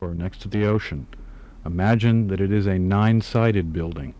or 0.00 0.14
next 0.14 0.40
to 0.42 0.48
the 0.48 0.64
ocean. 0.64 1.06
Imagine 1.64 2.28
that 2.28 2.40
it 2.40 2.50
is 2.50 2.66
a 2.66 2.78
nine-sided 2.78 3.72
building. 3.72 4.14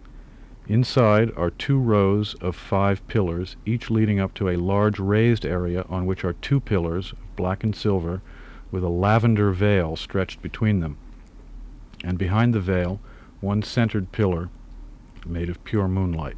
Inside 0.69 1.33
are 1.37 1.51
two 1.51 1.79
rows 1.79 2.35
of 2.35 2.55
five 2.55 3.07
pillars, 3.09 3.57
each 3.67 3.91
leading 3.91 4.21
up 4.21 4.35
to 4.35 4.49
a 4.49 4.57
large 4.57 4.99
raised 4.99 5.45
area 5.45 5.85
on 5.89 6.07
which 6.07 6.25
are 6.25 6.35
two 6.35 6.61
pillars, 6.61 7.15
black 7.35 7.65
and 7.65 7.75
silver, 7.75 8.23
with 8.71 8.85
a 8.85 8.89
lavender 8.89 9.51
veil 9.51 9.97
stretched 9.97 10.43
between 10.43 10.81
them. 10.81 10.97
And 12.05 12.19
behind 12.19 12.55
the 12.55 12.61
veil, 12.61 13.01
one 13.41 13.63
centered 13.63 14.13
pillar 14.13 14.49
made 15.27 15.49
of 15.49 15.65
pure 15.65 15.89
moonlight. 15.89 16.37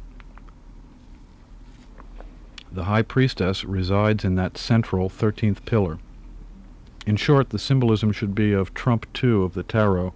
The 2.71 2.85
high 2.85 3.03
priestess 3.03 3.63
resides 3.63 4.25
in 4.25 4.33
that 4.35 4.57
central 4.57 5.09
thirteenth 5.09 5.63
pillar. 5.65 5.99
In 7.05 7.15
short, 7.17 7.49
the 7.49 7.59
symbolism 7.59 8.11
should 8.11 8.33
be 8.33 8.53
of 8.53 8.73
trump 8.73 9.11
two 9.13 9.43
of 9.43 9.53
the 9.53 9.63
tarot, 9.63 10.13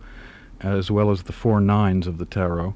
as 0.61 0.89
well 0.89 1.11
as 1.11 1.23
the 1.23 1.33
four 1.33 1.59
nines 1.59 2.07
of 2.07 2.17
the 2.17 2.25
tarot, 2.25 2.75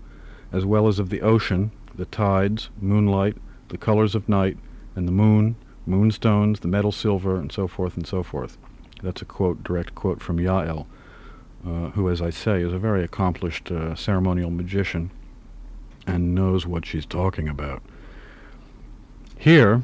as 0.51 0.65
well 0.65 0.87
as 0.87 0.99
of 0.99 1.09
the 1.09 1.21
ocean, 1.21 1.71
the 1.95 2.05
tides, 2.05 2.69
moonlight, 2.79 3.37
the 3.69 3.77
colors 3.77 4.15
of 4.15 4.27
night, 4.27 4.57
and 4.95 5.07
the 5.07 5.13
moon, 5.13 5.55
moonstones, 5.85 6.59
the 6.59 6.67
metal 6.67 6.91
silver, 6.91 7.37
and 7.37 7.51
so 7.51 7.67
forth 7.67 7.95
and 7.95 8.05
so 8.05 8.21
forth. 8.21 8.57
That's 9.01 9.21
a 9.21 9.25
quote, 9.25 9.63
direct 9.63 9.95
quote 9.95 10.21
from 10.21 10.37
Yael, 10.37 10.85
uh, 11.65 11.89
who, 11.91 12.09
as 12.09 12.21
I 12.21 12.29
say, 12.29 12.61
is 12.61 12.73
a 12.73 12.79
very 12.79 13.03
accomplished 13.03 13.71
uh, 13.71 13.95
ceremonial 13.95 14.51
magician 14.51 15.11
and 16.05 16.35
knows 16.35 16.67
what 16.67 16.85
she's 16.85 17.05
talking 17.05 17.47
about. 17.47 17.81
Here, 19.37 19.83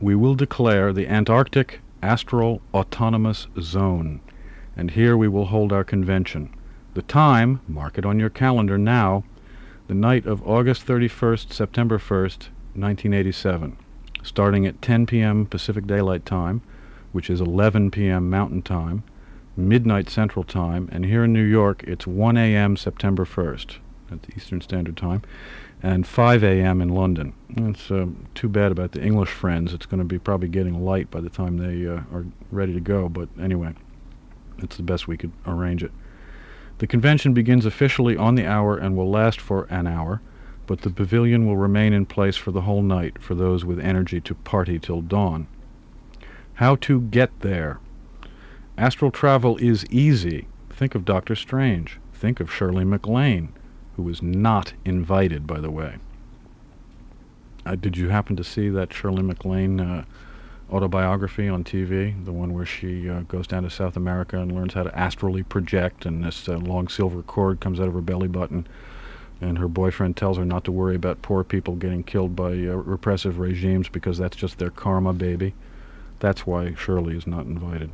we 0.00 0.14
will 0.14 0.34
declare 0.34 0.92
the 0.92 1.06
Antarctic 1.06 1.80
Astral 2.02 2.60
Autonomous 2.72 3.48
Zone, 3.60 4.20
and 4.76 4.92
here 4.92 5.16
we 5.16 5.28
will 5.28 5.46
hold 5.46 5.72
our 5.72 5.84
convention. 5.84 6.54
The 6.94 7.02
time, 7.02 7.60
mark 7.66 7.98
it 7.98 8.06
on 8.06 8.20
your 8.20 8.30
calendar 8.30 8.78
now, 8.78 9.24
the 9.88 9.94
night 9.94 10.26
of 10.26 10.46
August 10.46 10.86
31st, 10.86 11.52
September 11.52 11.98
1st, 11.98 12.50
1987, 12.74 13.76
starting 14.22 14.66
at 14.66 14.80
10 14.82 15.06
p.m. 15.06 15.46
Pacific 15.46 15.86
Daylight 15.86 16.24
Time, 16.24 16.62
which 17.12 17.30
is 17.30 17.40
11 17.40 17.90
p.m. 17.90 18.30
Mountain 18.30 18.62
Time, 18.62 19.02
midnight 19.56 20.08
Central 20.08 20.44
Time, 20.44 20.88
and 20.92 21.04
here 21.04 21.24
in 21.24 21.32
New 21.32 21.42
York 21.42 21.82
it's 21.84 22.06
1 22.06 22.36
a.m. 22.36 22.76
September 22.76 23.24
1st, 23.24 23.78
that's 24.08 24.36
Eastern 24.36 24.60
Standard 24.60 24.96
Time, 24.96 25.22
and 25.82 26.06
5 26.06 26.42
a.m. 26.42 26.80
in 26.80 26.88
London. 26.88 27.34
It's 27.56 27.90
uh, 27.90 28.06
too 28.34 28.48
bad 28.48 28.72
about 28.72 28.92
the 28.92 29.02
English 29.02 29.30
friends. 29.30 29.72
It's 29.72 29.86
going 29.86 29.98
to 29.98 30.04
be 30.04 30.18
probably 30.18 30.48
getting 30.48 30.84
light 30.84 31.10
by 31.10 31.20
the 31.20 31.30
time 31.30 31.58
they 31.58 31.86
uh, 31.86 32.02
are 32.12 32.26
ready 32.50 32.72
to 32.72 32.80
go, 32.80 33.08
but 33.08 33.28
anyway, 33.40 33.74
it's 34.58 34.76
the 34.76 34.82
best 34.82 35.06
we 35.06 35.16
could 35.16 35.32
arrange 35.46 35.82
it. 35.82 35.92
The 36.78 36.86
convention 36.86 37.32
begins 37.32 37.66
officially 37.66 38.16
on 38.16 38.34
the 38.34 38.46
hour 38.46 38.76
and 38.76 38.96
will 38.96 39.10
last 39.10 39.40
for 39.40 39.64
an 39.64 39.86
hour, 39.86 40.20
but 40.66 40.82
the 40.82 40.90
pavilion 40.90 41.46
will 41.46 41.56
remain 41.56 41.92
in 41.92 42.06
place 42.06 42.36
for 42.36 42.50
the 42.50 42.62
whole 42.62 42.82
night 42.82 43.20
for 43.20 43.34
those 43.34 43.64
with 43.64 43.80
energy 43.80 44.20
to 44.20 44.34
party 44.34 44.78
till 44.78 45.00
dawn. 45.00 45.46
How 46.54 46.76
to 46.76 47.00
get 47.00 47.40
there? 47.40 47.78
Astral 48.76 49.10
travel 49.10 49.56
is 49.58 49.86
easy. 49.90 50.46
Think 50.70 50.94
of 50.94 51.04
Doctor 51.04 51.34
Strange. 51.34 51.98
Think 52.12 52.40
of 52.40 52.52
Shirley 52.52 52.84
MacLaine 52.84 53.52
who 53.98 54.04
was 54.04 54.22
not 54.22 54.74
invited, 54.84 55.44
by 55.44 55.58
the 55.58 55.72
way. 55.72 55.96
Uh, 57.66 57.74
did 57.74 57.96
you 57.96 58.10
happen 58.10 58.36
to 58.36 58.44
see 58.44 58.68
that 58.68 58.92
Shirley 58.92 59.24
MacLaine 59.24 59.80
uh, 59.80 60.04
autobiography 60.70 61.48
on 61.48 61.64
TV, 61.64 62.24
the 62.24 62.30
one 62.30 62.54
where 62.54 62.64
she 62.64 63.10
uh, 63.10 63.22
goes 63.22 63.48
down 63.48 63.64
to 63.64 63.70
South 63.70 63.96
America 63.96 64.38
and 64.38 64.54
learns 64.54 64.74
how 64.74 64.84
to 64.84 64.96
astrally 64.96 65.42
project, 65.42 66.06
and 66.06 66.22
this 66.22 66.48
uh, 66.48 66.58
long 66.58 66.86
silver 66.86 67.22
cord 67.22 67.58
comes 67.58 67.80
out 67.80 67.88
of 67.88 67.94
her 67.94 68.00
belly 68.00 68.28
button, 68.28 68.68
and 69.40 69.58
her 69.58 69.66
boyfriend 69.66 70.16
tells 70.16 70.36
her 70.36 70.44
not 70.44 70.62
to 70.62 70.70
worry 70.70 70.94
about 70.94 71.20
poor 71.20 71.42
people 71.42 71.74
getting 71.74 72.04
killed 72.04 72.36
by 72.36 72.52
uh, 72.52 72.76
repressive 72.76 73.40
regimes 73.40 73.88
because 73.88 74.16
that's 74.16 74.36
just 74.36 74.58
their 74.58 74.70
karma, 74.70 75.12
baby. 75.12 75.54
That's 76.20 76.46
why 76.46 76.72
Shirley 76.74 77.16
is 77.16 77.26
not 77.26 77.46
invited. 77.46 77.90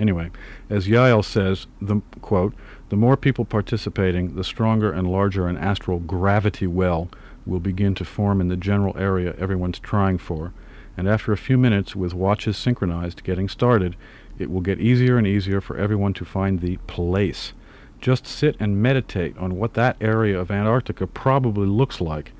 Anyway, 0.00 0.30
as 0.70 0.88
Yael 0.88 1.24
says, 1.24 1.66
the 1.80 2.00
quote, 2.22 2.54
the 2.88 2.96
more 2.96 3.16
people 3.16 3.44
participating, 3.44 4.36
the 4.36 4.44
stronger 4.44 4.90
and 4.92 5.10
larger 5.10 5.46
an 5.46 5.58
astral 5.58 5.98
gravity 5.98 6.66
well 6.66 7.08
will 7.44 7.60
begin 7.60 7.94
to 7.94 8.04
form 8.04 8.40
in 8.40 8.48
the 8.48 8.56
general 8.56 8.96
area 8.96 9.34
everyone's 9.38 9.78
trying 9.78 10.16
for, 10.16 10.52
and 10.96 11.08
after 11.08 11.32
a 11.32 11.38
few 11.38 11.58
minutes, 11.58 11.96
with 11.96 12.14
watches 12.14 12.56
synchronized 12.56 13.24
getting 13.24 13.48
started, 13.48 13.96
it 14.38 14.50
will 14.50 14.60
get 14.60 14.80
easier 14.80 15.18
and 15.18 15.26
easier 15.26 15.60
for 15.60 15.76
everyone 15.76 16.14
to 16.14 16.24
find 16.24 16.60
the 16.60 16.76
place. 16.86 17.52
Just 18.00 18.26
sit 18.26 18.56
and 18.58 18.82
meditate 18.82 19.36
on 19.38 19.56
what 19.56 19.74
that 19.74 19.96
area 20.00 20.38
of 20.38 20.50
Antarctica 20.50 21.06
probably 21.06 21.66
looks 21.66 22.00
like, 22.00 22.32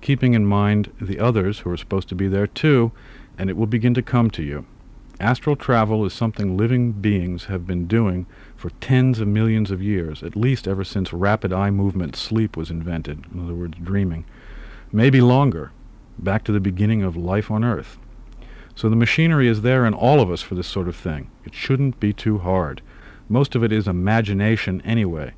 keeping 0.00 0.34
in 0.34 0.46
mind 0.46 0.92
the 1.00 1.18
others 1.18 1.60
who 1.60 1.70
are 1.70 1.76
supposed 1.76 2.08
to 2.08 2.14
be 2.14 2.28
there 2.28 2.46
too, 2.46 2.92
and 3.36 3.50
it 3.50 3.56
will 3.56 3.66
begin 3.66 3.94
to 3.94 4.02
come 4.02 4.30
to 4.30 4.42
you. 4.42 4.66
Astral 5.20 5.54
travel 5.54 6.06
is 6.06 6.14
something 6.14 6.56
living 6.56 6.92
beings 6.92 7.44
have 7.44 7.66
been 7.66 7.86
doing 7.86 8.24
for 8.56 8.70
tens 8.80 9.20
of 9.20 9.28
millions 9.28 9.70
of 9.70 9.82
years, 9.82 10.22
at 10.22 10.34
least 10.34 10.66
ever 10.66 10.82
since 10.82 11.12
rapid 11.12 11.52
eye 11.52 11.70
movement 11.70 12.16
sleep 12.16 12.56
was 12.56 12.70
invented, 12.70 13.26
in 13.30 13.44
other 13.44 13.52
words, 13.52 13.76
dreaming. 13.82 14.24
Maybe 14.90 15.20
longer, 15.20 15.72
back 16.18 16.42
to 16.44 16.52
the 16.52 16.58
beginning 16.58 17.02
of 17.02 17.18
life 17.18 17.50
on 17.50 17.64
Earth. 17.64 17.98
So 18.74 18.88
the 18.88 18.96
machinery 18.96 19.46
is 19.46 19.60
there 19.60 19.84
in 19.84 19.92
all 19.92 20.22
of 20.22 20.30
us 20.30 20.40
for 20.40 20.54
this 20.54 20.66
sort 20.66 20.88
of 20.88 20.96
thing. 20.96 21.30
It 21.44 21.54
shouldn't 21.54 22.00
be 22.00 22.14
too 22.14 22.38
hard. 22.38 22.80
Most 23.28 23.54
of 23.54 23.62
it 23.62 23.72
is 23.72 23.86
imagination 23.86 24.80
anyway. 24.86 25.34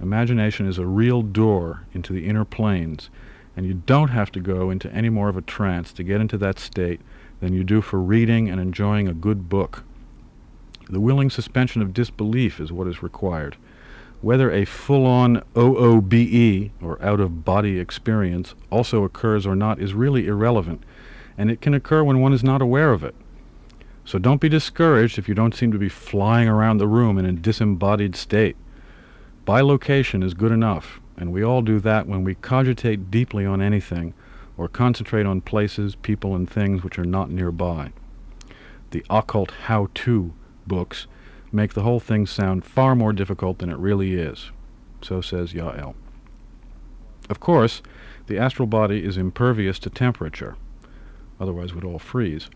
Imagination 0.00 0.66
is 0.66 0.78
a 0.78 0.86
real 0.86 1.20
door 1.20 1.82
into 1.92 2.14
the 2.14 2.26
inner 2.26 2.46
planes, 2.46 3.10
and 3.54 3.66
you 3.66 3.74
don't 3.74 4.08
have 4.08 4.32
to 4.32 4.40
go 4.40 4.70
into 4.70 4.90
any 4.94 5.10
more 5.10 5.28
of 5.28 5.36
a 5.36 5.42
trance 5.42 5.92
to 5.92 6.02
get 6.02 6.22
into 6.22 6.38
that 6.38 6.58
state 6.58 7.02
than 7.40 7.52
you 7.52 7.64
do 7.64 7.80
for 7.80 8.00
reading 8.00 8.48
and 8.48 8.60
enjoying 8.60 9.08
a 9.08 9.14
good 9.14 9.48
book. 9.48 9.84
The 10.88 11.00
willing 11.00 11.30
suspension 11.30 11.82
of 11.82 11.92
disbelief 11.92 12.60
is 12.60 12.72
what 12.72 12.86
is 12.86 13.02
required. 13.02 13.56
Whether 14.22 14.50
a 14.50 14.64
full-on 14.64 15.42
OOBE, 15.56 16.70
or 16.80 17.02
out-of-body 17.02 17.78
experience, 17.78 18.54
also 18.70 19.04
occurs 19.04 19.46
or 19.46 19.54
not 19.54 19.78
is 19.78 19.94
really 19.94 20.26
irrelevant, 20.26 20.82
and 21.36 21.50
it 21.50 21.60
can 21.60 21.74
occur 21.74 22.02
when 22.02 22.20
one 22.20 22.32
is 22.32 22.42
not 22.42 22.62
aware 22.62 22.92
of 22.92 23.04
it. 23.04 23.14
So 24.04 24.18
don't 24.18 24.40
be 24.40 24.48
discouraged 24.48 25.18
if 25.18 25.28
you 25.28 25.34
don't 25.34 25.54
seem 25.54 25.72
to 25.72 25.78
be 25.78 25.88
flying 25.88 26.48
around 26.48 26.78
the 26.78 26.86
room 26.86 27.18
in 27.18 27.26
a 27.26 27.32
disembodied 27.32 28.16
state. 28.16 28.56
Bilocation 29.44 30.24
is 30.24 30.32
good 30.32 30.52
enough, 30.52 31.00
and 31.16 31.32
we 31.32 31.42
all 31.42 31.60
do 31.60 31.80
that 31.80 32.06
when 32.06 32.24
we 32.24 32.36
cogitate 32.36 33.10
deeply 33.10 33.44
on 33.44 33.60
anything, 33.60 34.14
or 34.56 34.68
concentrate 34.68 35.26
on 35.26 35.40
places, 35.40 35.96
people, 35.96 36.34
and 36.34 36.48
things 36.48 36.82
which 36.82 36.98
are 36.98 37.04
not 37.04 37.30
nearby. 37.30 37.92
The 38.90 39.04
occult 39.10 39.50
how-to 39.64 40.32
books 40.66 41.06
make 41.52 41.74
the 41.74 41.82
whole 41.82 42.00
thing 42.00 42.26
sound 42.26 42.64
far 42.64 42.94
more 42.94 43.12
difficult 43.12 43.58
than 43.58 43.70
it 43.70 43.78
really 43.78 44.14
is. 44.14 44.50
So 45.02 45.20
says 45.20 45.52
Yael. 45.52 45.94
Of 47.28 47.40
course, 47.40 47.82
the 48.26 48.38
astral 48.38 48.66
body 48.66 49.04
is 49.04 49.16
impervious 49.16 49.78
to 49.80 49.90
temperature, 49.90 50.56
otherwise 51.40 51.74
we'd 51.74 51.84
all 51.84 51.98
freeze. 51.98 52.48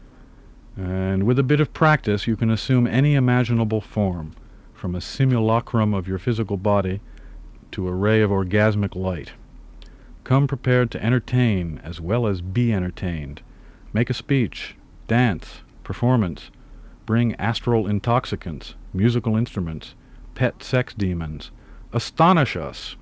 And 0.76 1.24
with 1.24 1.38
a 1.38 1.44
bit 1.44 1.60
of 1.60 1.72
practice, 1.72 2.26
you 2.26 2.36
can 2.36 2.50
assume 2.50 2.86
any 2.86 3.14
imaginable 3.14 3.80
form, 3.80 4.32
from 4.72 4.94
a 4.94 5.00
simulacrum 5.00 5.92
of 5.92 6.08
your 6.08 6.18
physical 6.18 6.56
body 6.56 7.00
to 7.72 7.86
a 7.86 7.92
ray 7.92 8.22
of 8.22 8.30
orgasmic 8.30 8.94
light. 8.94 9.32
Come 10.24 10.46
prepared 10.46 10.90
to 10.92 11.04
entertain 11.04 11.80
as 11.82 12.00
well 12.00 12.26
as 12.26 12.40
be 12.40 12.72
entertained. 12.72 13.42
Make 13.92 14.10
a 14.10 14.14
speech, 14.14 14.76
dance, 15.08 15.62
performance. 15.82 16.50
Bring 17.06 17.34
astral 17.36 17.86
intoxicants, 17.86 18.74
musical 18.92 19.36
instruments, 19.36 19.94
pet 20.34 20.62
sex 20.62 20.94
demons. 20.94 21.50
Astonish 21.92 22.56
us. 22.56 22.96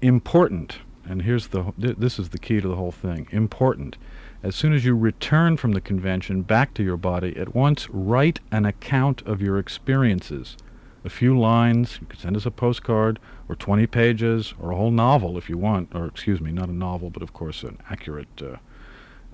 Important, 0.00 0.78
and 1.04 1.22
here's 1.22 1.48
the 1.48 1.72
this 1.76 2.18
is 2.18 2.30
the 2.30 2.38
key 2.38 2.60
to 2.60 2.68
the 2.68 2.76
whole 2.76 2.92
thing. 2.92 3.28
Important. 3.30 3.96
As 4.42 4.54
soon 4.54 4.72
as 4.72 4.84
you 4.84 4.96
return 4.96 5.56
from 5.56 5.72
the 5.72 5.80
convention 5.80 6.42
back 6.42 6.72
to 6.74 6.82
your 6.84 6.96
body, 6.96 7.36
at 7.36 7.54
once 7.54 7.90
write 7.90 8.38
an 8.52 8.64
account 8.64 9.20
of 9.22 9.42
your 9.42 9.58
experiences 9.58 10.56
a 11.08 11.10
few 11.10 11.38
lines. 11.38 11.98
You 12.02 12.06
can 12.06 12.18
send 12.18 12.36
us 12.36 12.44
a 12.44 12.50
postcard 12.50 13.18
or 13.48 13.56
20 13.56 13.86
pages 13.86 14.52
or 14.60 14.72
a 14.72 14.76
whole 14.76 14.90
novel 14.90 15.38
if 15.38 15.48
you 15.48 15.56
want, 15.56 15.94
or 15.94 16.04
excuse 16.04 16.38
me, 16.38 16.52
not 16.52 16.68
a 16.68 16.72
novel, 16.72 17.08
but 17.08 17.22
of 17.22 17.32
course 17.32 17.62
an 17.62 17.78
accurate, 17.88 18.42
uh, 18.42 18.58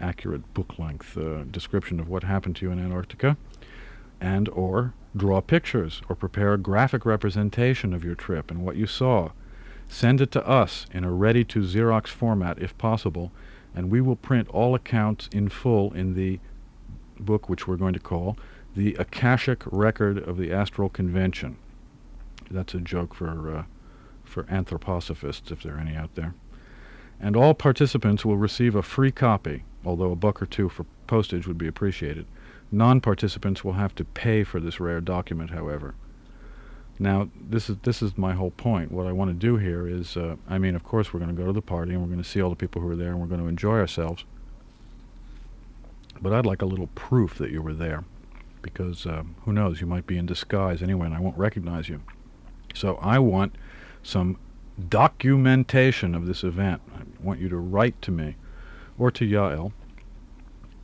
accurate 0.01 0.55
book-length 0.55 1.19
uh, 1.19 1.43
description 1.51 1.99
of 1.99 2.09
what 2.09 2.23
happened 2.23 2.55
to 2.57 2.67
you 2.67 2.71
in 2.71 2.79
Antarctica, 2.79 3.37
and 4.21 4.49
or 4.51 4.95
draw 5.17 5.41
pictures 5.41 6.01
or 6.09 6.15
prepare 6.15 6.55
a 6.55 6.59
graphic 6.59 7.05
representation 7.05 7.93
of 7.93 8.05
your 8.05 8.15
trip 8.15 8.53
and 8.53 8.65
what 8.65 8.77
you 8.77 8.87
saw. 8.87 9.31
Send 9.89 10.21
it 10.21 10.31
to 10.31 10.47
us 10.47 10.87
in 10.93 11.03
a 11.03 11.11
ready-to 11.11 11.59
Xerox 11.59 12.07
format 12.07 12.63
if 12.63 12.79
possible, 12.79 13.33
and 13.75 13.91
we 13.91 14.01
will 14.01 14.17
print 14.17 14.49
all 14.51 14.77
accounts 14.77 15.29
in 15.33 15.49
full 15.49 15.93
in 15.93 16.15
the 16.15 16.39
book 17.19 17.49
which 17.49 17.67
we're 17.67 17.77
going 17.77 17.95
to 17.95 18.01
call 18.01 18.37
the 18.75 18.95
Akashic 18.95 19.63
Record 19.67 20.19
of 20.19 20.37
the 20.37 20.53
Astral 20.53 20.89
Convention. 20.89 21.57
That's 22.51 22.75
a 22.75 22.81
joke 22.81 23.15
for 23.15 23.57
uh, 23.57 23.65
for 24.25 24.45
anthroposophists, 24.45 25.53
if 25.53 25.63
there 25.63 25.77
are 25.77 25.81
any 25.81 25.95
out 25.95 26.15
there. 26.15 26.35
And 27.21 27.37
all 27.37 27.55
participants 27.55 28.25
will 28.25 28.37
receive 28.37 28.75
a 28.75 28.83
free 28.83 29.13
copy, 29.13 29.63
although 29.85 30.11
a 30.11 30.17
buck 30.17 30.43
or 30.43 30.47
two 30.47 30.69
for 30.69 30.87
postage 31.07 31.47
would 31.47 31.59
be 31.59 31.69
appreciated. 31.69 32.27
Non-participants 32.73 33.63
will 33.63 33.75
have 33.75 33.95
to 33.95 34.05
pay 34.05 34.43
for 34.43 34.59
this 34.59 34.81
rare 34.81 35.01
document, 35.01 35.51
however. 35.51 35.95
Now, 36.99 37.29
this 37.41 37.69
is 37.69 37.77
this 37.83 38.03
is 38.03 38.17
my 38.17 38.35
whole 38.35 38.51
point. 38.51 38.93
What 38.93 39.07
I 39.07 39.13
want 39.13 39.31
to 39.31 39.35
do 39.35 39.57
here 39.57 39.87
is, 39.87 40.17
uh, 40.17 40.37
I 40.49 40.59
mean, 40.59 40.75
of 40.75 40.85
course, 40.85 41.13
we're 41.13 41.21
going 41.21 41.35
to 41.35 41.41
go 41.41 41.47
to 41.47 41.53
the 41.53 41.63
party 41.63 41.93
and 41.93 42.01
we're 42.01 42.09
going 42.09 42.23
to 42.23 42.29
see 42.29 42.41
all 42.41 42.51
the 42.51 42.57
people 42.57 42.81
who 42.83 42.89
are 42.89 42.97
there 42.97 43.11
and 43.11 43.21
we're 43.21 43.27
going 43.27 43.41
to 43.41 43.49
enjoy 43.49 43.79
ourselves. 43.79 44.25
But 46.21 46.33
I'd 46.33 46.47
like 46.47 46.63
a 46.63 46.67
little 46.67 46.89
proof 46.95 47.37
that 47.39 47.51
you 47.51 47.63
were 47.63 47.75
there, 47.75 48.05
because 48.65 49.07
uh, 49.07 49.23
who 49.45 49.53
knows, 49.53 49.81
you 49.81 49.87
might 49.87 50.09
be 50.09 50.19
in 50.19 50.27
disguise 50.27 50.83
anyway, 50.83 51.07
and 51.07 51.15
I 51.15 51.21
won't 51.21 51.39
recognize 51.39 51.89
you. 51.89 52.03
So 52.75 52.97
I 52.97 53.21
want 53.21 53.55
some 54.03 54.39
documentation 54.89 56.17
of 56.17 56.27
this 56.27 56.43
event. 56.43 56.83
I 56.97 57.03
want 57.23 57.39
you 57.39 57.49
to 57.51 57.57
write 57.57 58.03
to 58.03 58.11
me 58.11 58.35
or 58.99 59.13
to 59.13 59.25
Yael 59.25 59.73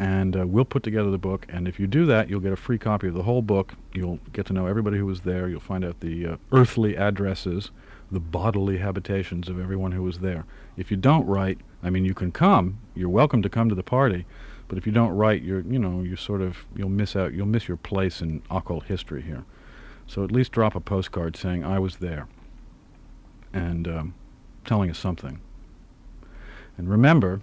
and 0.01 0.35
uh, 0.35 0.47
we'll 0.47 0.65
put 0.65 0.83
together 0.83 1.11
the 1.11 1.19
book. 1.19 1.45
And 1.51 1.69
if 1.69 1.79
you 1.79 1.87
do 1.87 2.07
that, 2.07 2.31
you'll 2.31 2.41
get 2.41 2.55
a 2.55 2.57
free 2.57 2.79
copy 2.79 3.09
of 3.09 3.15
the 3.15 3.25
whole 3.25 3.43
book. 3.43 3.75
You'll 3.93 4.19
get 4.33 4.47
to 4.47 4.55
know 4.55 4.67
everybody 4.67 4.97
who 4.97 5.05
was 5.05 5.21
there. 5.21 5.47
You'll 5.47 5.61
find 5.61 5.85
out 5.85 6.01
the 6.01 6.27
uh, 6.27 6.37
earthly 6.53 6.97
addresses, 6.97 7.71
the 8.11 8.19
bodily 8.19 8.79
habitations 8.79 9.51
of 9.51 9.61
everyone 9.61 9.93
who 9.93 10.03
was 10.03 10.21
there. 10.21 10.47
If 10.79 10.91
you 10.91 10.97
don't 10.97 11.27
write, 11.27 11.59
I 11.83 11.91
mean, 11.91 12.07
you 12.07 12.15
can 12.15 12.33
come. 12.33 12.79
You're 12.95 13.11
welcome 13.11 13.43
to 13.43 13.51
come 13.51 13.69
to 13.69 13.75
the 13.75 13.83
party, 13.83 14.25
but 14.71 14.79
if 14.79 14.87
you 14.87 14.93
don't 14.93 15.17
write, 15.17 15.43
you're 15.43 15.63
you 15.63 15.81
know 15.81 16.01
you 16.03 16.15
sort 16.15 16.41
of 16.41 16.65
you'll 16.77 16.89
miss 16.89 17.17
out. 17.17 17.35
You'll 17.35 17.45
miss 17.47 17.67
your 17.67 17.77
place 17.77 18.23
in 18.23 18.41
occult 18.53 18.85
history 18.85 19.21
here. 19.21 19.45
So 20.07 20.23
at 20.23 20.31
least 20.31 20.53
drop 20.53 20.77
a 20.77 20.81
postcard 20.81 21.37
saying 21.37 21.65
I 21.65 21.81
was 21.81 21.97
there, 21.97 22.29
and 23.53 23.89
um, 23.89 24.15
telling 24.65 24.89
us 24.89 24.97
something. 24.97 25.41
And 26.79 26.89
remember, 26.89 27.41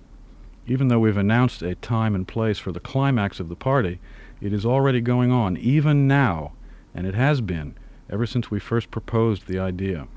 even 0.67 0.87
though 0.87 0.99
we've 0.99 1.17
announced 1.17 1.61
a 1.61 1.75
time 1.75 2.15
and 2.15 2.25
place 2.25 2.59
for 2.59 2.71
the 2.71 2.79
climax 2.79 3.41
of 3.41 3.49
the 3.49 3.57
party, 3.57 3.99
it 4.39 4.53
is 4.53 4.65
already 4.65 5.01
going 5.01 5.29
on, 5.29 5.57
even 5.57 6.07
now, 6.07 6.53
and 6.95 7.05
it 7.05 7.13
has 7.13 7.41
been 7.41 7.75
ever 8.09 8.25
since 8.25 8.49
we 8.49 8.57
first 8.57 8.89
proposed 8.89 9.47
the 9.47 9.59
idea. 9.59 10.07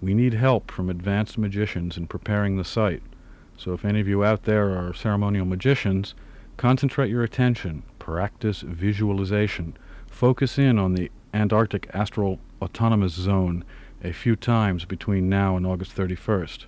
We 0.00 0.14
need 0.14 0.34
help 0.34 0.70
from 0.70 0.88
advanced 0.88 1.36
magicians 1.36 1.96
in 1.96 2.06
preparing 2.06 2.58
the 2.58 2.64
site, 2.64 3.02
so 3.56 3.72
if 3.72 3.84
any 3.84 4.00
of 4.00 4.08
you 4.08 4.24
out 4.24 4.44
there 4.44 4.70
are 4.70 4.94
ceremonial 4.94 5.46
magicians, 5.46 6.14
concentrate 6.56 7.10
your 7.10 7.22
attention, 7.22 7.82
practice 7.98 8.62
visualization, 8.62 9.76
focus 10.06 10.58
in 10.58 10.78
on 10.78 10.94
the 10.94 11.10
Antarctic 11.34 11.88
Astral 11.94 12.38
Autonomous 12.60 13.14
Zone 13.14 13.64
a 14.04 14.12
few 14.12 14.36
times 14.36 14.84
between 14.84 15.28
now 15.28 15.56
and 15.56 15.66
August 15.66 15.94
31st. 15.96 16.66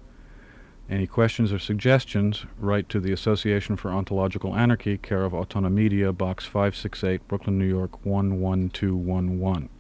Any 0.88 1.06
questions 1.06 1.52
or 1.52 1.58
suggestions, 1.58 2.44
write 2.58 2.88
to 2.90 3.00
the 3.00 3.12
Association 3.12 3.76
for 3.76 3.90
Ontological 3.90 4.54
Anarchy, 4.54 4.98
care 4.98 5.24
of 5.24 5.32
Autonomedia, 5.32 6.16
Box 6.16 6.44
568, 6.44 7.26
Brooklyn, 7.26 7.58
New 7.58 7.64
York 7.64 7.92
11211. 8.04 9.70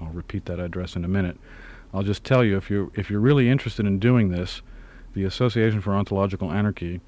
I'll 0.00 0.08
repeat 0.08 0.44
that 0.46 0.60
address 0.60 0.94
in 0.94 1.04
a 1.04 1.08
minute. 1.08 1.38
I'll 1.94 2.02
just 2.02 2.24
tell 2.24 2.44
you 2.44 2.56
if 2.56 2.70
you're 2.70 2.90
if 2.94 3.10
you're 3.10 3.20
really 3.20 3.48
interested 3.48 3.86
in 3.86 3.98
doing 3.98 4.28
this, 4.28 4.62
the 5.14 5.24
Association 5.24 5.80
for 5.80 5.94
Ontological 5.94 6.52
Anarchy 6.52 7.00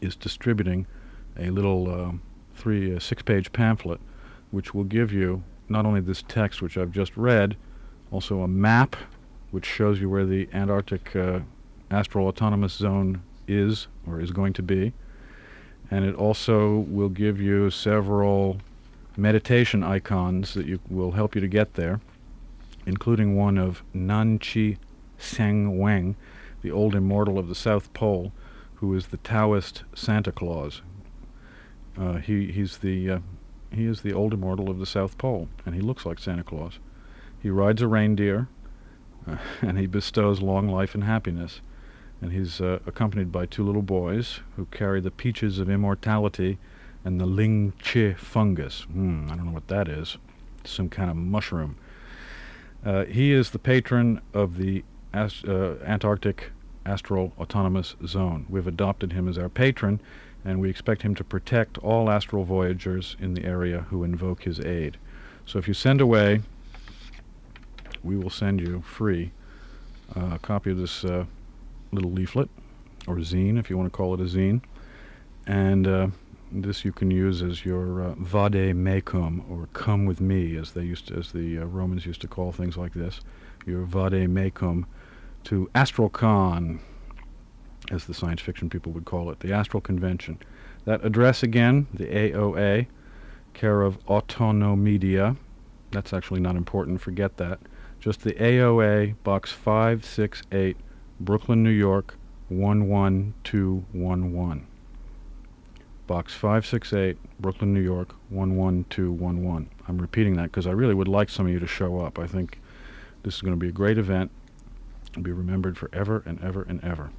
is 0.00 0.16
distributing 0.16 0.86
a 1.38 1.50
little 1.50 1.90
uh, 1.90 2.12
three 2.54 2.94
uh, 2.94 2.98
six-page 2.98 3.52
pamphlet, 3.52 4.00
which 4.50 4.74
will 4.74 4.84
give 4.84 5.12
you 5.12 5.42
not 5.68 5.86
only 5.86 6.00
this 6.00 6.22
text 6.28 6.62
which 6.62 6.76
I've 6.76 6.92
just 6.92 7.16
read, 7.16 7.56
also 8.10 8.42
a 8.42 8.48
map 8.48 8.96
which 9.50 9.66
shows 9.66 10.00
you 10.00 10.08
where 10.08 10.26
the 10.26 10.48
Antarctic 10.52 11.14
uh, 11.14 11.40
astral 11.90 12.26
autonomous 12.26 12.72
zone 12.72 13.22
is 13.46 13.88
or 14.06 14.20
is 14.20 14.30
going 14.30 14.52
to 14.54 14.62
be. 14.62 14.92
And 15.90 16.04
it 16.04 16.14
also 16.14 16.86
will 16.88 17.10
give 17.10 17.40
you 17.40 17.70
several 17.70 18.58
meditation 19.16 19.82
icons 19.82 20.54
that 20.54 20.66
you, 20.66 20.80
will 20.88 21.12
help 21.12 21.34
you 21.34 21.40
to 21.42 21.48
get 21.48 21.74
there, 21.74 22.00
including 22.86 23.36
one 23.36 23.58
of 23.58 23.82
Nanchi 23.94 24.78
Seng 25.18 25.78
Weng, 25.78 26.14
the 26.62 26.70
old 26.70 26.94
immortal 26.94 27.38
of 27.38 27.48
the 27.48 27.54
South 27.54 27.92
Pole, 27.92 28.32
who 28.76 28.94
is 28.94 29.08
the 29.08 29.18
Taoist 29.18 29.84
Santa 29.94 30.32
Claus. 30.32 30.82
Uh, 31.98 32.14
he, 32.14 32.50
he's 32.50 32.78
the, 32.78 33.10
uh, 33.10 33.18
he 33.70 33.84
is 33.86 34.02
the 34.02 34.12
old 34.12 34.32
immortal 34.32 34.70
of 34.70 34.78
the 34.78 34.86
South 34.86 35.18
Pole, 35.18 35.48
and 35.66 35.74
he 35.74 35.80
looks 35.80 36.06
like 36.06 36.18
Santa 36.18 36.44
Claus. 36.44 36.78
He 37.42 37.50
rides 37.50 37.82
a 37.82 37.88
reindeer, 37.88 38.48
uh, 39.26 39.36
and 39.62 39.78
he 39.78 39.86
bestows 39.86 40.40
long 40.40 40.68
life 40.68 40.94
and 40.94 41.04
happiness 41.04 41.60
and 42.22 42.32
he's 42.32 42.60
uh, 42.60 42.78
accompanied 42.86 43.32
by 43.32 43.44
two 43.44 43.66
little 43.66 43.82
boys 43.82 44.40
who 44.56 44.64
carry 44.66 45.00
the 45.00 45.10
peaches 45.10 45.58
of 45.58 45.68
immortality 45.68 46.56
and 47.04 47.20
the 47.20 47.26
Ling 47.26 47.72
Chi 47.82 48.14
fungus. 48.14 48.82
Hmm, 48.82 49.26
I 49.28 49.34
don't 49.34 49.46
know 49.46 49.52
what 49.52 49.66
that 49.66 49.88
is. 49.88 50.16
Some 50.64 50.88
kind 50.88 51.10
of 51.10 51.16
mushroom. 51.16 51.76
Uh, 52.86 53.04
he 53.06 53.32
is 53.32 53.50
the 53.50 53.58
patron 53.58 54.20
of 54.32 54.56
the 54.56 54.84
Ast- 55.14 55.46
uh, 55.46 55.74
Antarctic 55.84 56.50
Astral 56.86 57.32
Autonomous 57.38 57.94
Zone. 58.06 58.46
We've 58.48 58.66
adopted 58.66 59.12
him 59.12 59.28
as 59.28 59.38
our 59.38 59.48
patron, 59.48 60.00
and 60.44 60.60
we 60.60 60.70
expect 60.70 61.02
him 61.02 61.14
to 61.16 61.24
protect 61.24 61.78
all 61.78 62.10
astral 62.10 62.44
voyagers 62.44 63.16
in 63.20 63.34
the 63.34 63.44
area 63.44 63.86
who 63.90 64.04
invoke 64.04 64.42
his 64.42 64.58
aid. 64.60 64.96
So 65.46 65.58
if 65.58 65.68
you 65.68 65.74
send 65.74 66.00
away, 66.00 66.40
we 68.02 68.16
will 68.16 68.30
send 68.30 68.60
you 68.60 68.82
free 68.82 69.32
uh, 70.16 70.30
a 70.34 70.38
copy 70.38 70.70
of 70.70 70.78
this 70.78 71.04
uh, 71.04 71.24
little 71.92 72.10
leaflet, 72.10 72.48
or 73.06 73.16
zine 73.16 73.58
if 73.58 73.70
you 73.70 73.76
want 73.76 73.92
to 73.92 73.96
call 73.96 74.14
it 74.14 74.20
a 74.20 74.24
zine. 74.24 74.60
And 75.46 75.86
uh, 75.86 76.08
this 76.50 76.84
you 76.84 76.92
can 76.92 77.10
use 77.10 77.42
as 77.42 77.64
your 77.64 78.02
uh, 78.02 78.14
vade 78.14 78.74
mecum, 78.74 79.48
or 79.50 79.68
come 79.72 80.06
with 80.06 80.20
me, 80.20 80.56
as 80.56 80.72
they 80.72 80.82
used 80.82 81.08
to, 81.08 81.14
as 81.14 81.32
the 81.32 81.58
uh, 81.58 81.64
Romans 81.64 82.06
used 82.06 82.20
to 82.22 82.28
call 82.28 82.52
things 82.52 82.76
like 82.76 82.94
this. 82.94 83.20
Your 83.66 83.82
vade 83.82 84.28
mecum 84.28 84.86
to 85.44 85.70
AstralCon, 85.74 86.80
as 87.90 88.06
the 88.06 88.14
science 88.14 88.40
fiction 88.40 88.70
people 88.70 88.92
would 88.92 89.04
call 89.04 89.30
it, 89.30 89.40
the 89.40 89.52
Astral 89.52 89.80
Convention. 89.80 90.38
That 90.84 91.04
address 91.04 91.42
again, 91.42 91.88
the 91.92 92.06
AOA, 92.06 92.86
care 93.54 93.82
of 93.82 94.04
Autonomedia. 94.06 95.36
That's 95.90 96.12
actually 96.12 96.40
not 96.40 96.56
important, 96.56 97.00
forget 97.00 97.36
that. 97.36 97.60
Just 98.00 98.22
the 98.22 98.32
AOA, 98.32 99.14
box 99.22 99.52
568, 99.52 100.76
Brooklyn, 101.20 101.62
New 101.62 101.70
York 101.70 102.16
11211. 102.50 104.66
Box 106.06 106.34
568, 106.34 107.16
Brooklyn, 107.40 107.72
New 107.72 107.80
York 107.80 108.14
11211. 108.30 109.70
I'm 109.86 109.98
repeating 109.98 110.36
that 110.36 110.44
because 110.44 110.66
I 110.66 110.72
really 110.72 110.94
would 110.94 111.08
like 111.08 111.30
some 111.30 111.46
of 111.46 111.52
you 111.52 111.60
to 111.60 111.66
show 111.66 112.00
up. 112.00 112.18
I 112.18 112.26
think 112.26 112.60
this 113.22 113.36
is 113.36 113.40
going 113.40 113.54
to 113.54 113.58
be 113.58 113.68
a 113.68 113.72
great 113.72 113.98
event. 113.98 114.30
Be 115.20 115.30
remembered 115.30 115.76
forever 115.76 116.22
and 116.24 116.42
ever 116.42 116.62
and 116.62 116.82
ever. 116.82 117.10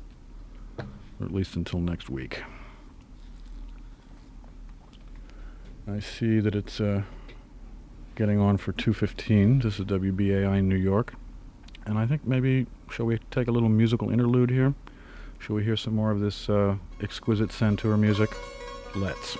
Or 0.80 1.26
at 1.26 1.32
least 1.32 1.56
until 1.56 1.80
next 1.80 2.10
week. 2.10 2.44
I 5.88 6.00
see 6.00 6.40
that 6.40 6.56
it's 6.56 6.80
uh, 6.82 7.04
getting 8.16 8.40
on 8.40 8.58
for 8.58 8.72
215. 8.72 9.60
This 9.60 9.80
is 9.80 9.86
WBAI 9.86 10.60
in 10.60 10.70
New 10.70 10.78
York. 10.78 11.14
And 11.86 12.00
I 12.00 12.08
think 12.08 12.26
maybe, 12.26 12.66
shall 12.90 13.06
we 13.06 13.20
take 13.32 13.48
a 13.48 13.52
little 13.52 13.70
musical 13.70 14.10
interlude 14.10 14.50
here? 14.50 14.74
Shall 15.40 15.58
we 15.58 15.64
hear 15.64 15.76
some 15.76 15.94
more 15.94 16.10
of 16.10 16.22
this 16.22 16.50
uh, 16.50 16.78
exquisite 17.02 17.50
Santur 17.50 18.00
music? 18.00 18.34
Let's. 18.96 19.38